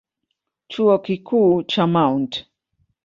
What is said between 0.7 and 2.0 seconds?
Chuo Kikuu cha